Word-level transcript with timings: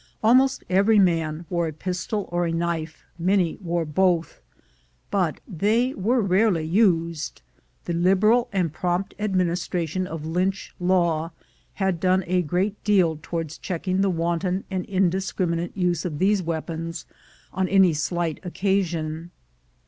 Almost 0.23 0.63
every 0.67 0.97
man 0.97 1.45
wore 1.47 1.67
a 1.67 1.71
pistol 1.73 2.27
or 2.31 2.47
a 2.47 2.51
knife— 2.51 3.03
many 3.19 3.59
wore 3.61 3.85
both— 3.85 4.41
but 5.11 5.39
they 5.47 5.93
were 5.93 6.21
rarely 6.21 6.63
used. 6.63 7.43
The 7.85 7.93
liberal 7.93 8.49
and 8.51 8.73
prompt 8.73 9.13
administration 9.19 10.07
of 10.07 10.25
Lynch 10.25 10.73
law 10.79 11.29
had 11.75 11.99
done 11.99 12.23
a 12.25 12.41
great 12.41 12.83
deal 12.83 13.19
towards 13.21 13.59
checking 13.59 14.01
the 14.01 14.09
wanton 14.09 14.63
and 14.71 14.85
indiscriminate 14.85 15.77
use 15.77 16.03
of 16.03 16.17
these 16.17 16.41
weapons 16.41 17.05
on 17.53 17.67
any 17.69 17.93
slight 17.93 18.39
oc 18.43 18.55
casion. 18.55 19.29